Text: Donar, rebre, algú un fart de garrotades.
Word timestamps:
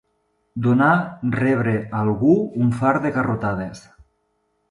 Donar, 0.67 0.93
rebre, 1.35 1.73
algú 1.99 2.33
un 2.67 2.73
fart 2.79 3.05
de 3.05 3.13
garrotades. 3.19 3.85